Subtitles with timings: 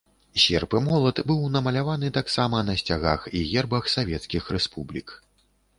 [0.43, 5.07] Серп і молат быў намаляваны таксама на сцягах і гербах савецкіх рэспублік.